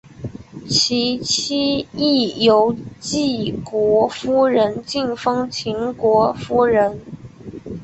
[0.67, 6.99] 其妻亦由晋国夫人进封秦国夫人。